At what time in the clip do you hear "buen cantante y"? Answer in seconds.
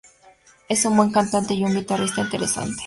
0.97-1.63